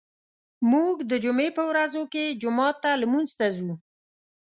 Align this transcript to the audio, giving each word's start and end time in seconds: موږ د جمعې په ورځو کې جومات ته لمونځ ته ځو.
موږ 0.71 0.95
د 1.11 1.13
جمعې 1.23 1.49
په 1.57 1.63
ورځو 1.69 2.03
کې 2.13 2.37
جومات 2.41 2.75
ته 2.83 2.91
لمونځ 3.01 3.29
ته 3.39 3.45
ځو. 3.57 3.71